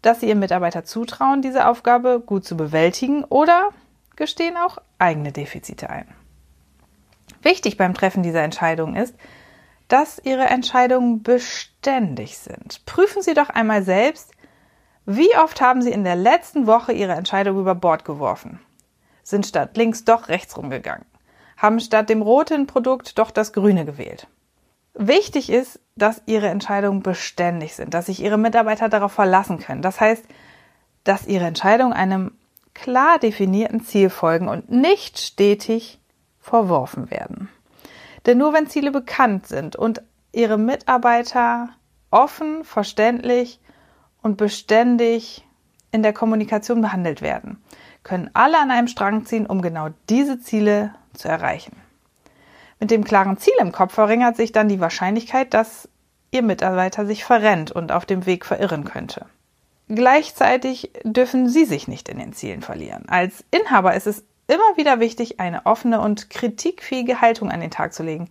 dass 0.00 0.20
Sie 0.20 0.28
Ihrem 0.28 0.40
Mitarbeiter 0.40 0.84
zutrauen, 0.84 1.42
diese 1.42 1.66
Aufgabe 1.66 2.20
gut 2.20 2.44
zu 2.44 2.56
bewältigen 2.56 3.24
oder 3.24 3.70
gestehen 4.16 4.56
auch 4.56 4.78
eigene 4.98 5.32
Defizite 5.32 5.90
ein. 5.90 6.06
Wichtig 7.42 7.76
beim 7.76 7.94
Treffen 7.94 8.22
dieser 8.22 8.42
Entscheidungen 8.42 8.96
ist, 8.96 9.14
dass 9.88 10.20
Ihre 10.24 10.44
Entscheidungen 10.44 11.22
beständig 11.22 12.38
sind. 12.38 12.84
Prüfen 12.86 13.20
Sie 13.20 13.34
doch 13.34 13.50
einmal 13.50 13.82
selbst, 13.82 14.32
wie 15.04 15.36
oft 15.36 15.60
haben 15.60 15.82
Sie 15.82 15.90
in 15.90 16.04
der 16.04 16.16
letzten 16.16 16.66
Woche 16.66 16.92
Ihre 16.92 17.12
Entscheidung 17.12 17.58
über 17.58 17.74
Bord 17.74 18.04
geworfen? 18.04 18.60
Sind 19.22 19.46
statt 19.46 19.76
links 19.76 20.04
doch 20.04 20.28
rechts 20.28 20.56
rumgegangen? 20.56 21.04
Haben 21.56 21.80
statt 21.80 22.08
dem 22.08 22.22
roten 22.22 22.66
Produkt 22.66 23.18
doch 23.18 23.30
das 23.30 23.52
grüne 23.52 23.84
gewählt? 23.84 24.26
Wichtig 24.94 25.50
ist, 25.50 25.80
dass 25.96 26.22
Ihre 26.26 26.48
Entscheidungen 26.48 27.02
beständig 27.02 27.74
sind, 27.74 27.94
dass 27.94 28.06
sich 28.06 28.20
Ihre 28.20 28.38
Mitarbeiter 28.38 28.88
darauf 28.88 29.12
verlassen 29.12 29.58
können. 29.58 29.82
Das 29.82 30.00
heißt, 30.00 30.24
dass 31.04 31.26
Ihre 31.26 31.46
Entscheidungen 31.46 31.92
einem 31.92 32.32
klar 32.74 33.18
definierten 33.18 33.84
Ziel 33.84 34.10
folgen 34.10 34.48
und 34.48 34.70
nicht 34.70 35.18
stetig 35.18 36.00
verworfen 36.40 37.10
werden. 37.10 37.48
Denn 38.26 38.38
nur 38.38 38.52
wenn 38.52 38.68
Ziele 38.68 38.90
bekannt 38.90 39.46
sind 39.46 39.76
und 39.76 40.02
Ihre 40.32 40.58
Mitarbeiter 40.58 41.70
offen, 42.10 42.64
verständlich 42.64 43.60
und 44.22 44.36
beständig 44.36 45.46
in 45.90 46.02
der 46.02 46.12
Kommunikation 46.12 46.80
behandelt 46.80 47.22
werden, 47.22 47.62
können 48.02 48.30
alle 48.34 48.58
an 48.58 48.70
einem 48.70 48.88
Strang 48.88 49.24
ziehen, 49.26 49.46
um 49.46 49.62
genau 49.62 49.88
diese 50.08 50.40
Ziele 50.40 50.94
zu 51.14 51.28
erreichen. 51.28 51.76
Mit 52.80 52.90
dem 52.90 53.04
klaren 53.04 53.38
Ziel 53.38 53.54
im 53.60 53.70
Kopf 53.70 53.94
verringert 53.94 54.36
sich 54.36 54.52
dann 54.52 54.68
die 54.68 54.80
Wahrscheinlichkeit, 54.80 55.54
dass 55.54 55.88
Ihr 56.32 56.42
Mitarbeiter 56.42 57.06
sich 57.06 57.24
verrennt 57.24 57.70
und 57.70 57.92
auf 57.92 58.06
dem 58.06 58.26
Weg 58.26 58.44
verirren 58.46 58.84
könnte. 58.84 59.26
Gleichzeitig 59.88 60.90
dürfen 61.04 61.48
Sie 61.48 61.64
sich 61.64 61.86
nicht 61.86 62.08
in 62.08 62.18
den 62.18 62.32
Zielen 62.32 62.62
verlieren. 62.62 63.04
Als 63.08 63.44
Inhaber 63.50 63.94
ist 63.94 64.06
es 64.06 64.24
immer 64.46 64.76
wieder 64.76 64.98
wichtig, 64.98 65.38
eine 65.40 65.66
offene 65.66 66.00
und 66.00 66.30
kritikfähige 66.30 67.20
Haltung 67.20 67.50
an 67.50 67.60
den 67.60 67.70
Tag 67.70 67.92
zu 67.92 68.02
legen. 68.02 68.30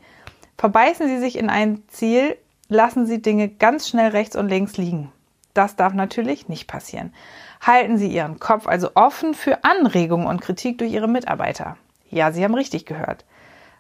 Verbeißen 0.58 1.08
Sie 1.08 1.20
sich 1.20 1.38
in 1.38 1.50
ein 1.50 1.84
Ziel, 1.88 2.36
lassen 2.68 3.06
Sie 3.06 3.22
Dinge 3.22 3.48
ganz 3.48 3.88
schnell 3.88 4.10
rechts 4.10 4.36
und 4.36 4.50
links 4.50 4.78
liegen. 4.78 5.12
Das 5.54 5.76
darf 5.76 5.94
natürlich 5.94 6.50
nicht 6.50 6.68
passieren. 6.68 7.14
Halten 7.62 7.98
Sie 7.98 8.08
Ihren 8.08 8.40
Kopf 8.40 8.66
also 8.66 8.90
offen 8.96 9.36
für 9.36 9.64
Anregungen 9.64 10.26
und 10.26 10.42
Kritik 10.42 10.80
durch 10.80 10.92
Ihre 10.92 11.08
Mitarbeiter. 11.08 11.78
Ja, 12.10 12.32
Sie 12.32 12.44
haben 12.44 12.56
richtig 12.56 12.88
gehört. 12.88 13.24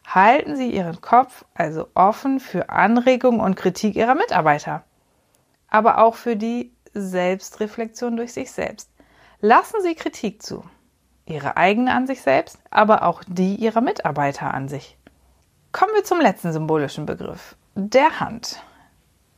Halten 0.05 0.55
Sie 0.55 0.69
Ihren 0.69 1.01
Kopf 1.01 1.45
also 1.55 1.87
offen 1.95 2.39
für 2.39 2.69
Anregungen 2.69 3.41
und 3.41 3.55
Kritik 3.55 3.95
Ihrer 3.95 4.13
Mitarbeiter. 4.13 4.83
Aber 5.67 5.97
auch 5.97 6.15
für 6.15 6.35
die 6.35 6.71
Selbstreflexion 6.93 8.17
durch 8.17 8.33
sich 8.33 8.51
selbst. 8.51 8.91
Lassen 9.39 9.81
Sie 9.81 9.95
Kritik 9.95 10.43
zu. 10.43 10.63
Ihre 11.25 11.57
eigene 11.57 11.93
an 11.93 12.05
sich 12.05 12.21
selbst, 12.21 12.59
aber 12.69 13.03
auch 13.03 13.23
die 13.25 13.55
Ihrer 13.55 13.81
Mitarbeiter 13.81 14.53
an 14.53 14.67
sich. 14.67 14.97
Kommen 15.71 15.93
wir 15.95 16.03
zum 16.03 16.19
letzten 16.19 16.51
symbolischen 16.53 17.05
Begriff, 17.07 17.55
der 17.73 18.19
Hand. 18.19 18.61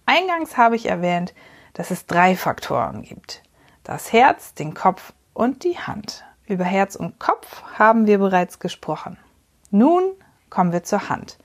Eingangs 0.06 0.58
habe 0.58 0.76
ich 0.76 0.88
erwähnt, 0.88 1.34
dass 1.74 1.92
es 1.92 2.08
drei 2.08 2.36
Faktoren 2.36 3.04
gibt. 3.04 3.44
Das 3.84 4.14
Herz, 4.14 4.54
den 4.54 4.74
Kopf 4.74 5.12
und 5.34 5.66
die 5.66 5.78
Hand. 5.78 6.24
Über 6.48 6.64
Herz 6.64 6.96
und 6.96 7.20
Kopf 7.20 7.64
haben 7.78 8.08
wir 8.08 8.18
bereits 8.18 8.60
gesprochen. 8.60 9.18
Nun 9.72 10.04
kommen 10.50 10.72
wir 10.72 10.84
zur 10.84 11.10
Hand. 11.10 11.38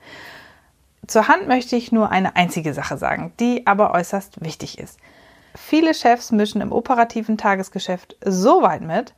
Zur 1.05 1.27
Hand 1.27 1.47
möchte 1.47 1.75
ich 1.75 1.91
nur 1.91 2.11
eine 2.11 2.37
einzige 2.37 2.73
Sache 2.73 2.97
sagen, 2.97 3.33
die 3.39 3.67
aber 3.67 3.93
äußerst 3.93 4.41
wichtig 4.41 4.79
ist. 4.79 4.99
Viele 5.55 5.93
Chefs 5.93 6.31
mischen 6.31 6.61
im 6.61 6.71
operativen 6.71 7.37
Tagesgeschäft 7.37 8.15
so 8.23 8.61
weit 8.61 8.81
mit, 8.81 9.13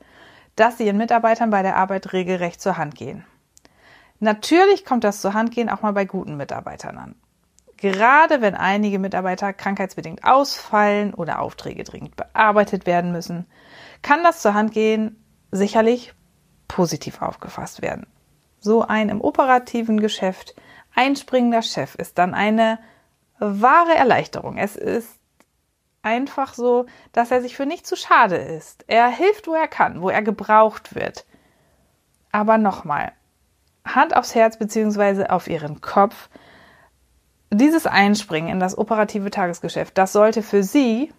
dass 0.55 0.77
sie 0.77 0.85
ihren 0.85 0.97
Mitarbeitern 0.97 1.51
bei 1.51 1.61
der 1.61 1.75
Arbeit 1.75 2.13
regelrecht 2.13 2.59
zur 2.59 2.77
Hand 2.77 2.95
gehen. 2.95 3.25
Natürlich 4.19 4.83
kommt 4.83 5.03
das 5.03 5.21
zur 5.21 5.33
Handgehen 5.33 5.69
auch 5.69 5.81
mal 5.81 5.93
bei 5.93 6.05
guten 6.05 6.37
Mitarbeitern 6.37 6.97
an. 6.97 7.15
Gerade 7.81 8.41
wenn 8.41 8.53
einige 8.53 8.99
Mitarbeiter 8.99 9.53
krankheitsbedingt 9.53 10.23
ausfallen 10.23 11.15
oder 11.15 11.39
Aufträge 11.39 11.83
dringend 11.83 12.15
bearbeitet 12.15 12.85
werden 12.85 13.11
müssen, 13.11 13.47
kann 14.03 14.23
das 14.23 14.43
zur 14.43 14.53
Handgehen 14.53 15.19
sicherlich 15.49 16.13
positiv 16.67 17.23
aufgefasst 17.23 17.81
werden. 17.81 18.05
So 18.59 18.83
ein 18.83 19.09
im 19.09 19.19
operativen 19.19 19.99
Geschäft 19.99 20.53
einspringender 20.93 21.63
Chef 21.63 21.95
ist 21.95 22.19
dann 22.19 22.35
eine 22.35 22.77
wahre 23.39 23.95
Erleichterung. 23.95 24.59
Es 24.59 24.75
ist 24.75 25.19
einfach 26.03 26.53
so, 26.53 26.85
dass 27.13 27.31
er 27.31 27.41
sich 27.41 27.55
für 27.55 27.65
nicht 27.65 27.87
zu 27.87 27.95
schade 27.95 28.35
ist. 28.35 28.85
Er 28.85 29.07
hilft, 29.07 29.47
wo 29.47 29.55
er 29.55 29.67
kann, 29.67 30.03
wo 30.03 30.09
er 30.09 30.21
gebraucht 30.21 30.93
wird. 30.93 31.25
Aber 32.31 32.59
nochmal, 32.59 33.11
Hand 33.83 34.15
aufs 34.15 34.35
Herz 34.35 34.59
bzw. 34.59 35.25
auf 35.29 35.47
Ihren 35.47 35.81
Kopf. 35.81 36.29
Dieses 37.53 37.85
Einspringen 37.85 38.49
in 38.49 38.59
das 38.61 38.77
operative 38.77 39.29
Tagesgeschäft, 39.29 39.97
das 39.97 40.13
sollte 40.13 40.41
für 40.41 40.63
Sie 40.63 41.11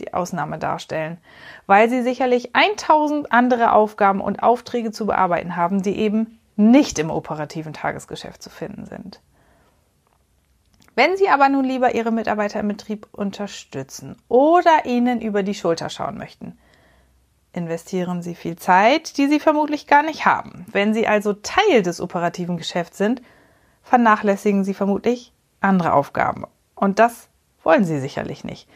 die 0.00 0.12
Ausnahme 0.12 0.58
darstellen, 0.58 1.18
weil 1.66 1.88
Sie 1.88 2.02
sicherlich 2.02 2.56
1000 2.56 3.32
andere 3.32 3.72
Aufgaben 3.72 4.20
und 4.20 4.42
Aufträge 4.42 4.90
zu 4.90 5.06
bearbeiten 5.06 5.54
haben, 5.54 5.82
die 5.82 5.96
eben 5.96 6.40
nicht 6.56 6.98
im 6.98 7.10
operativen 7.10 7.72
Tagesgeschäft 7.72 8.42
zu 8.42 8.50
finden 8.50 8.86
sind. 8.86 9.20
Wenn 10.96 11.16
Sie 11.16 11.28
aber 11.28 11.48
nun 11.48 11.64
lieber 11.64 11.94
Ihre 11.94 12.10
Mitarbeiter 12.10 12.60
im 12.60 12.68
Betrieb 12.68 13.06
unterstützen 13.12 14.16
oder 14.28 14.86
ihnen 14.86 15.20
über 15.20 15.42
die 15.42 15.54
Schulter 15.54 15.88
schauen 15.88 16.18
möchten, 16.18 16.58
investieren 17.52 18.22
Sie 18.22 18.34
viel 18.34 18.56
Zeit, 18.56 19.18
die 19.18 19.28
Sie 19.28 19.38
vermutlich 19.38 19.86
gar 19.86 20.02
nicht 20.02 20.26
haben. 20.26 20.66
Wenn 20.72 20.94
Sie 20.94 21.06
also 21.06 21.34
Teil 21.34 21.82
des 21.82 22.00
operativen 22.00 22.56
Geschäfts 22.56 22.98
sind, 22.98 23.22
vernachlässigen 23.82 24.64
Sie 24.64 24.74
vermutlich 24.74 25.32
andere 25.60 25.92
Aufgaben. 25.92 26.44
Und 26.74 26.98
das 26.98 27.28
wollen 27.62 27.84
Sie 27.84 28.00
sicherlich 28.00 28.44
nicht. 28.44 28.68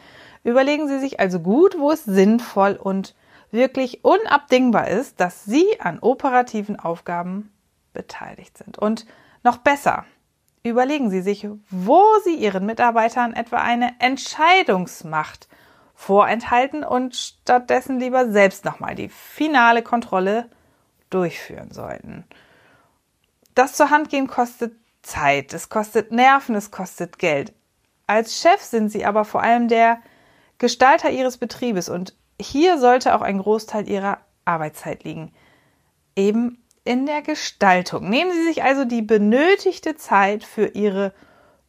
Überlegen 0.43 0.87
Sie 0.87 0.99
sich 0.99 1.19
also 1.19 1.39
gut, 1.39 1.77
wo 1.77 1.91
es 1.91 2.03
sinnvoll 2.03 2.73
und 2.73 3.15
wirklich 3.51 4.03
unabdingbar 4.03 4.87
ist, 4.87 5.19
dass 5.19 5.45
Sie 5.45 5.79
an 5.79 5.99
operativen 5.99 6.79
Aufgaben 6.79 7.51
beteiligt 7.93 8.57
sind. 8.57 8.77
Und 8.77 9.05
noch 9.43 9.57
besser, 9.57 10.05
Überlegen 10.63 11.09
Sie 11.09 11.21
sich, 11.21 11.47
wo 11.71 12.03
Sie 12.23 12.35
Ihren 12.35 12.65
Mitarbeitern 12.65 13.33
etwa 13.33 13.57
eine 13.57 13.95
Entscheidungsmacht 13.99 15.47
vorenthalten 15.95 16.83
und 16.83 17.15
stattdessen 17.15 17.99
lieber 17.99 18.31
selbst 18.31 18.63
nochmal 18.63 18.93
die 18.93 19.09
finale 19.09 19.81
Kontrolle 19.81 20.49
durchführen 21.09 21.71
sollten. 21.71 22.25
Das 23.55 23.73
zur 23.73 23.89
Hand 23.89 24.09
gehen 24.09 24.27
kostet 24.27 24.75
Zeit, 25.01 25.53
es 25.53 25.69
kostet 25.69 26.11
Nerven, 26.11 26.55
es 26.55 26.71
kostet 26.71 27.19
Geld. 27.19 27.53
Als 28.07 28.39
Chef 28.39 28.61
sind 28.61 28.89
Sie 28.89 29.05
aber 29.05 29.25
vor 29.25 29.41
allem 29.41 29.67
der 29.67 29.99
Gestalter 30.57 31.09
Ihres 31.09 31.37
Betriebes 31.37 31.89
und 31.89 32.15
hier 32.39 32.77
sollte 32.77 33.15
auch 33.15 33.21
ein 33.21 33.39
Großteil 33.39 33.89
Ihrer 33.89 34.19
Arbeitszeit 34.45 35.03
liegen. 35.03 35.33
Eben 36.15 36.61
in 36.83 37.05
der 37.05 37.21
Gestaltung. 37.21 38.09
Nehmen 38.09 38.31
Sie 38.31 38.43
sich 38.43 38.63
also 38.63 38.85
die 38.85 39.01
benötigte 39.01 39.95
Zeit 39.95 40.43
für 40.43 40.67
Ihre 40.67 41.13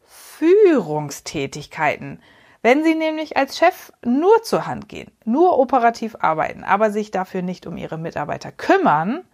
Führungstätigkeiten. 0.04 2.22
Wenn 2.62 2.84
Sie 2.84 2.94
nämlich 2.94 3.36
als 3.36 3.58
Chef 3.58 3.92
nur 4.04 4.42
zur 4.42 4.66
Hand 4.66 4.88
gehen, 4.88 5.10
nur 5.24 5.58
operativ 5.58 6.16
arbeiten, 6.20 6.64
aber 6.64 6.90
sich 6.90 7.10
dafür 7.10 7.42
nicht 7.42 7.66
um 7.66 7.76
Ihre 7.76 7.98
Mitarbeiter 7.98 8.52
kümmern 8.52 9.24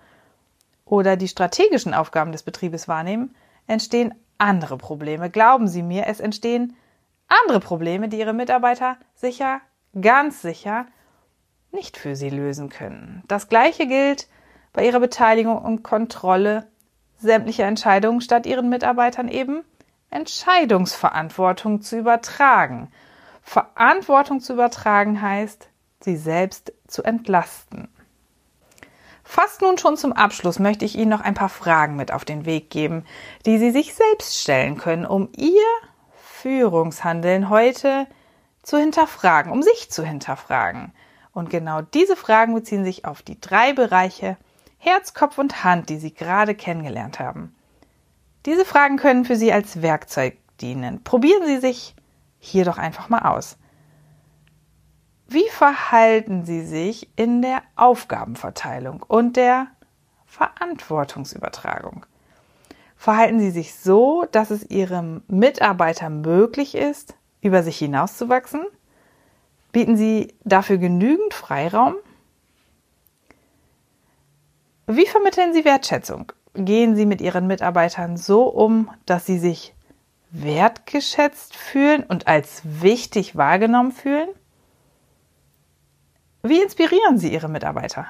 oder 0.85 1.17
die 1.17 1.29
strategischen 1.29 1.95
Aufgaben 1.95 2.33
des 2.33 2.43
Betriebes 2.43 2.89
wahrnehmen, 2.89 3.35
entstehen 3.69 4.15
andere 4.39 4.77
Probleme. 4.77 5.31
Glauben 5.31 5.69
Sie 5.69 5.83
mir, 5.83 6.07
es 6.07 6.19
entstehen 6.19 6.77
andere 7.29 7.61
Probleme, 7.61 8.09
die 8.09 8.19
Ihre 8.19 8.33
Mitarbeiter 8.33 8.97
sicher, 9.15 9.61
ganz 10.01 10.43
sicher 10.43 10.87
nicht 11.71 11.97
für 11.97 12.17
Sie 12.17 12.31
lösen 12.31 12.69
können. 12.69 13.23
Das 13.29 13.49
Gleiche 13.49 13.87
gilt 13.87 14.29
bei 14.73 14.87
ihrer 14.87 15.01
Beteiligung 15.01 15.59
und 15.59 15.83
Kontrolle 15.83 16.67
sämtlicher 17.19 17.67
Entscheidungen 17.67 18.21
statt 18.21 18.47
ihren 18.47 18.69
Mitarbeitern 18.69 19.29
eben 19.29 19.65
Entscheidungsverantwortung 20.11 21.83
zu 21.83 21.99
übertragen. 21.99 22.91
Verantwortung 23.43 24.41
zu 24.41 24.53
übertragen 24.53 25.21
heißt, 25.21 25.69
sie 26.01 26.17
selbst 26.17 26.73
zu 26.87 27.03
entlasten. 27.03 27.89
Fast 29.31 29.61
nun 29.61 29.77
schon 29.77 29.99
zum 29.99 30.15
Abschluss 30.15 30.59
möchte 30.59 30.87
ich 30.87 30.97
Ihnen 30.97 31.11
noch 31.11 31.21
ein 31.21 31.35
paar 31.35 31.51
Fragen 31.51 31.97
mit 31.97 32.13
auf 32.13 32.25
den 32.25 32.47
Weg 32.47 32.71
geben, 32.71 33.05
die 33.45 33.59
Sie 33.59 33.73
sich 33.73 33.93
selbst 33.93 34.41
stellen 34.41 34.79
können, 34.79 35.05
um 35.05 35.29
Ihr 35.37 35.67
Führungshandeln 36.41 37.51
heute 37.51 38.07
zu 38.63 38.79
hinterfragen, 38.79 39.53
um 39.53 39.63
sich 39.63 39.91
zu 39.91 40.03
hinterfragen. 40.03 40.95
Und 41.35 41.51
genau 41.51 41.83
diese 41.83 42.17
Fragen 42.17 42.55
beziehen 42.55 42.87
sich 42.87 43.05
auf 43.05 43.21
die 43.21 43.39
drei 43.39 43.75
Bereiche 43.75 44.39
Herz, 44.79 45.13
Kopf 45.13 45.37
und 45.37 45.63
Hand, 45.63 45.91
die 45.91 45.99
Sie 45.99 46.15
gerade 46.15 46.55
kennengelernt 46.55 47.21
haben. 47.21 47.55
Diese 48.47 48.65
Fragen 48.65 48.97
können 48.97 49.27
für 49.27 49.37
Sie 49.37 49.53
als 49.53 49.83
Werkzeug 49.83 50.39
dienen. 50.63 51.05
Probieren 51.05 51.45
Sie 51.45 51.59
sich 51.59 51.95
hier 52.39 52.65
doch 52.65 52.79
einfach 52.79 53.11
mal 53.11 53.29
aus. 53.29 53.59
Wie 55.31 55.49
verhalten 55.51 56.47
Sie 56.47 56.65
sich 56.65 57.11
in 57.15 57.43
der 57.43 57.63
Aufgabenverteilung 57.77 59.03
und 59.07 59.37
der 59.37 59.67
Verantwortungsübertragung? 60.25 62.07
Verhalten 62.97 63.39
Sie 63.39 63.51
sich 63.51 63.75
so, 63.75 64.25
dass 64.33 64.51
es 64.51 64.71
Ihrem 64.71 65.23
Mitarbeiter 65.29 66.09
möglich 66.09 66.75
ist, 66.75 67.15
über 67.43 67.63
sich 67.63 67.77
hinauszuwachsen? 67.77 68.65
Bieten 69.71 69.99
Sie 69.99 70.35
dafür 70.45 70.79
genügend 70.79 71.35
Freiraum? 71.35 71.97
Wie 74.87 75.07
vermitteln 75.07 75.53
Sie 75.53 75.67
Wertschätzung? 75.67 76.33
Gehen 76.55 76.97
Sie 76.97 77.05
mit 77.05 77.21
Ihren 77.21 77.47
Mitarbeitern 77.47 78.17
so 78.17 78.45
um, 78.45 78.89
dass 79.05 79.27
sie 79.27 79.39
sich 79.39 79.75
wertgeschätzt 80.31 81.55
fühlen 81.55 82.03
und 82.03 82.27
als 82.27 82.63
wichtig 82.65 83.37
wahrgenommen 83.37 83.93
fühlen? 83.93 84.31
Wie 86.49 86.63
inspirieren 86.63 87.19
Sie 87.19 87.33
Ihre 87.33 87.49
Mitarbeiter? 87.49 88.07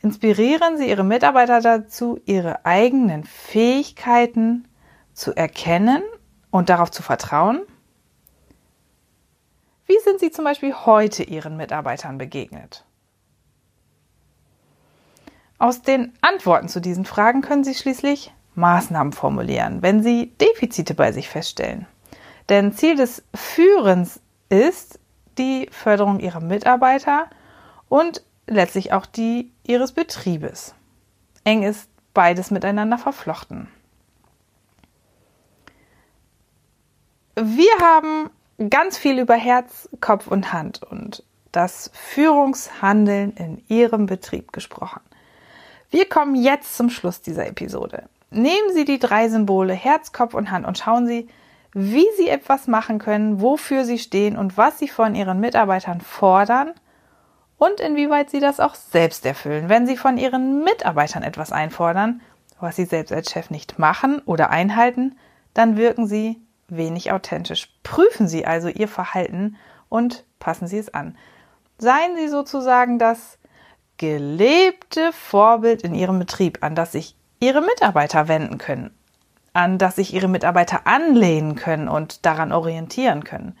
Inspirieren 0.00 0.76
Sie 0.76 0.88
Ihre 0.88 1.04
Mitarbeiter 1.04 1.60
dazu, 1.60 2.20
ihre 2.26 2.64
eigenen 2.64 3.24
Fähigkeiten 3.24 4.68
zu 5.14 5.34
erkennen 5.34 6.02
und 6.50 6.68
darauf 6.68 6.90
zu 6.90 7.02
vertrauen? 7.02 7.62
Wie 9.86 9.98
sind 10.04 10.20
Sie 10.20 10.30
zum 10.30 10.44
Beispiel 10.44 10.74
heute 10.74 11.24
Ihren 11.24 11.56
Mitarbeitern 11.56 12.18
begegnet? 12.18 12.84
Aus 15.58 15.82
den 15.82 16.12
Antworten 16.20 16.68
zu 16.68 16.80
diesen 16.80 17.04
Fragen 17.04 17.40
können 17.40 17.64
Sie 17.64 17.74
schließlich 17.74 18.32
Maßnahmen 18.54 19.12
formulieren, 19.12 19.82
wenn 19.82 20.02
Sie 20.02 20.32
Defizite 20.40 20.94
bei 20.94 21.12
sich 21.12 21.28
feststellen. 21.28 21.86
Denn 22.48 22.72
Ziel 22.72 22.96
des 22.96 23.24
Führens 23.34 24.20
ist, 24.48 25.00
die 25.38 25.68
Förderung 25.70 26.20
ihrer 26.20 26.40
Mitarbeiter 26.40 27.28
und 27.88 28.22
letztlich 28.46 28.92
auch 28.92 29.06
die 29.06 29.52
ihres 29.64 29.92
Betriebes. 29.92 30.74
Eng 31.44 31.62
ist 31.62 31.88
beides 32.12 32.50
miteinander 32.50 32.98
verflochten. 32.98 33.68
Wir 37.36 37.70
haben 37.80 38.30
ganz 38.70 38.96
viel 38.96 39.18
über 39.18 39.34
Herz, 39.34 39.88
Kopf 40.00 40.28
und 40.28 40.52
Hand 40.52 40.82
und 40.82 41.24
das 41.50 41.90
Führungshandeln 41.92 43.32
in 43.32 43.62
Ihrem 43.68 44.06
Betrieb 44.06 44.52
gesprochen. 44.52 45.00
Wir 45.90 46.08
kommen 46.08 46.34
jetzt 46.34 46.76
zum 46.76 46.90
Schluss 46.90 47.22
dieser 47.22 47.46
Episode. 47.46 48.08
Nehmen 48.30 48.72
Sie 48.72 48.84
die 48.84 48.98
drei 48.98 49.28
Symbole 49.28 49.74
Herz, 49.74 50.12
Kopf 50.12 50.34
und 50.34 50.50
Hand 50.50 50.66
und 50.66 50.78
schauen 50.78 51.06
Sie, 51.06 51.28
wie 51.74 52.06
sie 52.16 52.28
etwas 52.28 52.68
machen 52.68 52.98
können, 52.98 53.40
wofür 53.40 53.84
sie 53.84 53.98
stehen 53.98 54.36
und 54.36 54.56
was 54.56 54.78
sie 54.78 54.88
von 54.88 55.16
ihren 55.16 55.40
Mitarbeitern 55.40 56.00
fordern 56.00 56.72
und 57.58 57.80
inwieweit 57.80 58.30
sie 58.30 58.38
das 58.38 58.60
auch 58.60 58.76
selbst 58.76 59.26
erfüllen. 59.26 59.68
Wenn 59.68 59.86
sie 59.86 59.96
von 59.96 60.16
ihren 60.16 60.62
Mitarbeitern 60.62 61.24
etwas 61.24 61.50
einfordern, 61.50 62.22
was 62.60 62.76
sie 62.76 62.84
selbst 62.84 63.12
als 63.12 63.30
Chef 63.30 63.50
nicht 63.50 63.78
machen 63.78 64.22
oder 64.24 64.50
einhalten, 64.50 65.18
dann 65.52 65.76
wirken 65.76 66.06
sie 66.06 66.40
wenig 66.68 67.12
authentisch. 67.12 67.68
Prüfen 67.82 68.26
Sie 68.26 68.46
also 68.46 68.68
Ihr 68.68 68.88
Verhalten 68.88 69.56
und 69.90 70.24
passen 70.38 70.66
Sie 70.66 70.78
es 70.78 70.94
an. 70.94 71.16
Seien 71.78 72.16
Sie 72.16 72.28
sozusagen 72.28 72.98
das 72.98 73.38
gelebte 73.98 75.12
Vorbild 75.12 75.82
in 75.82 75.94
Ihrem 75.94 76.18
Betrieb, 76.18 76.58
an 76.62 76.74
das 76.74 76.92
sich 76.92 77.16
Ihre 77.38 77.60
Mitarbeiter 77.60 78.28
wenden 78.28 78.58
können 78.58 78.96
an 79.54 79.78
das 79.78 79.96
sich 79.96 80.12
Ihre 80.12 80.28
Mitarbeiter 80.28 80.86
anlehnen 80.86 81.54
können 81.54 81.88
und 81.88 82.26
daran 82.26 82.52
orientieren 82.52 83.24
können. 83.24 83.56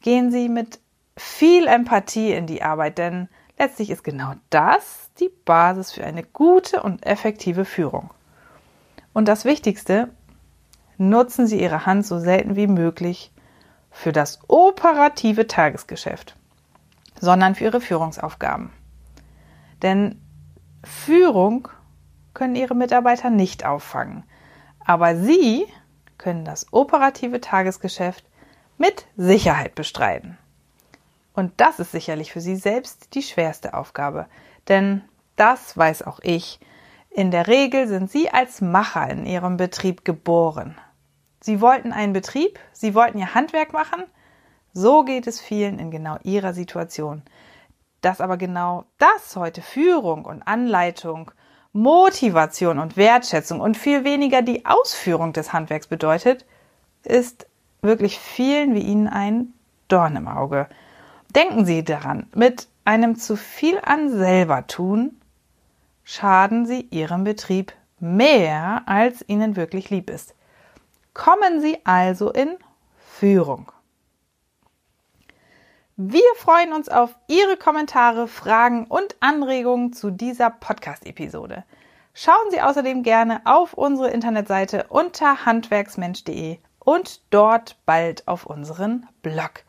Gehen 0.00 0.32
Sie 0.32 0.48
mit 0.48 0.80
viel 1.16 1.66
Empathie 1.66 2.32
in 2.32 2.46
die 2.46 2.62
Arbeit, 2.62 2.98
denn 2.98 3.28
letztlich 3.58 3.90
ist 3.90 4.02
genau 4.02 4.32
das 4.50 5.10
die 5.20 5.30
Basis 5.44 5.92
für 5.92 6.04
eine 6.04 6.22
gute 6.22 6.82
und 6.82 7.04
effektive 7.04 7.64
Führung. 7.64 8.10
Und 9.12 9.28
das 9.28 9.44
Wichtigste, 9.44 10.08
nutzen 10.96 11.46
Sie 11.46 11.60
Ihre 11.60 11.86
Hand 11.86 12.06
so 12.06 12.18
selten 12.18 12.56
wie 12.56 12.66
möglich 12.66 13.30
für 13.90 14.12
das 14.12 14.40
operative 14.48 15.46
Tagesgeschäft, 15.46 16.36
sondern 17.20 17.54
für 17.54 17.64
Ihre 17.64 17.80
Führungsaufgaben. 17.80 18.70
Denn 19.82 20.20
Führung 20.84 21.68
können 22.32 22.56
Ihre 22.56 22.74
Mitarbeiter 22.74 23.28
nicht 23.28 23.66
auffangen. 23.66 24.24
Aber 24.88 25.16
Sie 25.16 25.66
können 26.16 26.46
das 26.46 26.72
operative 26.72 27.42
Tagesgeschäft 27.42 28.24
mit 28.78 29.04
Sicherheit 29.18 29.74
bestreiten. 29.74 30.38
Und 31.34 31.52
das 31.58 31.78
ist 31.78 31.92
sicherlich 31.92 32.32
für 32.32 32.40
Sie 32.40 32.56
selbst 32.56 33.14
die 33.14 33.22
schwerste 33.22 33.74
Aufgabe. 33.74 34.28
Denn 34.66 35.04
das 35.36 35.76
weiß 35.76 36.04
auch 36.04 36.20
ich. 36.22 36.58
In 37.10 37.30
der 37.30 37.48
Regel 37.48 37.86
sind 37.86 38.10
Sie 38.10 38.30
als 38.30 38.62
Macher 38.62 39.10
in 39.10 39.26
Ihrem 39.26 39.58
Betrieb 39.58 40.06
geboren. 40.06 40.74
Sie 41.42 41.60
wollten 41.60 41.92
einen 41.92 42.14
Betrieb, 42.14 42.58
Sie 42.72 42.94
wollten 42.94 43.18
Ihr 43.18 43.34
Handwerk 43.34 43.74
machen. 43.74 44.04
So 44.72 45.04
geht 45.04 45.26
es 45.26 45.38
vielen 45.38 45.78
in 45.78 45.90
genau 45.90 46.16
Ihrer 46.22 46.54
Situation. 46.54 47.20
Dass 48.00 48.22
aber 48.22 48.38
genau 48.38 48.86
das 48.96 49.36
heute 49.36 49.60
Führung 49.60 50.24
und 50.24 50.48
Anleitung 50.48 51.30
Motivation 51.72 52.78
und 52.78 52.96
Wertschätzung 52.96 53.60
und 53.60 53.76
viel 53.76 54.04
weniger 54.04 54.42
die 54.42 54.64
Ausführung 54.66 55.32
des 55.32 55.52
Handwerks 55.52 55.86
bedeutet, 55.86 56.44
ist 57.04 57.46
wirklich 57.82 58.18
vielen 58.18 58.74
wie 58.74 58.80
Ihnen 58.80 59.08
ein 59.08 59.52
Dorn 59.88 60.16
im 60.16 60.28
Auge. 60.28 60.68
Denken 61.34 61.66
Sie 61.66 61.84
daran, 61.84 62.26
mit 62.34 62.68
einem 62.84 63.16
zu 63.16 63.36
viel 63.36 63.78
an 63.82 64.10
selber 64.10 64.66
tun, 64.66 65.20
schaden 66.04 66.66
Sie 66.66 66.88
Ihrem 66.90 67.24
Betrieb 67.24 67.74
mehr, 68.00 68.82
als 68.86 69.24
Ihnen 69.28 69.56
wirklich 69.56 69.90
lieb 69.90 70.08
ist. 70.10 70.34
Kommen 71.12 71.60
Sie 71.60 71.78
also 71.84 72.30
in 72.30 72.56
Führung. 72.96 73.70
Wir 76.00 76.22
freuen 76.36 76.72
uns 76.72 76.88
auf 76.88 77.16
Ihre 77.26 77.56
Kommentare, 77.56 78.28
Fragen 78.28 78.84
und 78.84 79.16
Anregungen 79.18 79.92
zu 79.92 80.12
dieser 80.12 80.48
Podcast-Episode. 80.48 81.64
Schauen 82.14 82.52
Sie 82.52 82.60
außerdem 82.60 83.02
gerne 83.02 83.40
auf 83.44 83.74
unsere 83.74 84.10
Internetseite 84.10 84.86
unter 84.90 85.44
handwerksmensch.de 85.44 86.58
und 86.78 87.20
dort 87.30 87.78
bald 87.84 88.28
auf 88.28 88.46
unseren 88.46 89.08
Blog. 89.22 89.64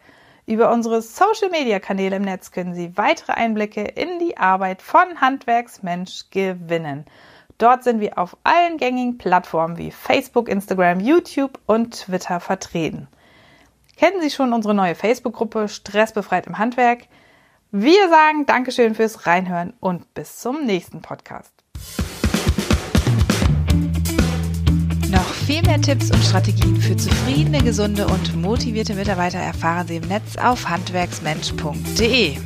Über 0.45 0.71
unsere 0.71 1.01
Social-Media-Kanäle 1.01 2.17
im 2.17 2.21
Netz 2.25 2.51
können 2.51 2.75
Sie 2.75 2.95
weitere 2.95 3.31
Einblicke 3.31 3.81
in 3.81 4.19
die 4.19 4.37
Arbeit 4.37 4.83
von 4.83 5.19
Handwerksmensch 5.19 6.25
gewinnen. 6.29 7.05
Dort 7.57 7.83
sind 7.83 8.01
wir 8.01 8.19
auf 8.19 8.37
allen 8.43 8.77
gängigen 8.77 9.17
Plattformen 9.17 9.79
wie 9.79 9.89
Facebook, 9.89 10.47
Instagram, 10.47 10.99
YouTube 10.99 11.59
und 11.65 12.01
Twitter 12.01 12.39
vertreten. 12.39 13.07
Kennen 13.99 14.21
Sie 14.21 14.29
schon 14.29 14.53
unsere 14.53 14.73
neue 14.73 14.95
Facebook-Gruppe 14.95 15.67
Stressbefreit 15.67 16.47
im 16.47 16.57
Handwerk? 16.57 17.07
Wir 17.71 18.07
sagen 18.07 18.45
Dankeschön 18.45 18.95
fürs 18.95 19.27
Reinhören 19.27 19.73
und 19.81 20.13
bis 20.13 20.37
zum 20.37 20.63
nächsten 20.65 21.01
Podcast. 21.01 21.51
Noch 25.11 25.33
viel 25.45 25.61
mehr 25.63 25.81
Tipps 25.81 26.11
und 26.11 26.23
Strategien 26.23 26.77
für 26.77 26.95
zufriedene, 26.95 27.61
gesunde 27.61 28.07
und 28.07 28.41
motivierte 28.41 28.93
Mitarbeiter 28.93 29.39
erfahren 29.39 29.87
Sie 29.87 29.97
im 29.97 30.07
Netz 30.07 30.37
auf 30.37 30.69
handwerksmensch.de. 30.69 32.37